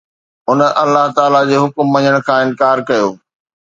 [0.49, 3.07] هن الله تعاليٰ جو حڪم مڃڻ کان انڪار ڪيو